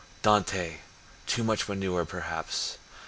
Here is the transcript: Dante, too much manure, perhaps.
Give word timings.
Dante, 0.23 0.77
too 1.27 1.43
much 1.43 1.69
manure, 1.69 2.05
perhaps. 2.05 2.79